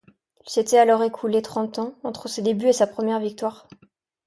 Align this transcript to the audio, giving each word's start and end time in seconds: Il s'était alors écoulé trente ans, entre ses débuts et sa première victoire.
Il 0.43 0.49
s'était 0.49 0.79
alors 0.79 1.03
écoulé 1.03 1.43
trente 1.43 1.77
ans, 1.77 1.93
entre 2.03 2.27
ses 2.27 2.41
débuts 2.41 2.69
et 2.69 2.73
sa 2.73 2.87
première 2.87 3.19
victoire. 3.19 3.67